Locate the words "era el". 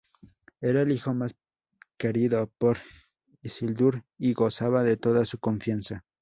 0.61-0.91